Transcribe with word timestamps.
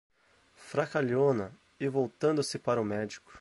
Fracalhona! 0.55 1.55
E 1.79 1.87
voltando-se 1.87 2.57
para 2.57 2.81
o 2.81 2.83
médico: 2.83 3.29